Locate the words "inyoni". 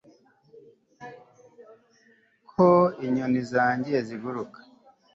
3.05-3.41